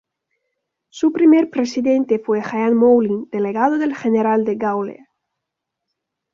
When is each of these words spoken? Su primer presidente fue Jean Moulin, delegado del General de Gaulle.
Su 0.89 1.13
primer 1.13 1.51
presidente 1.51 2.17
fue 2.17 2.41
Jean 2.41 2.73
Moulin, 2.73 3.29
delegado 3.31 3.77
del 3.77 3.95
General 3.95 4.43
de 4.43 4.55
Gaulle. 4.55 5.07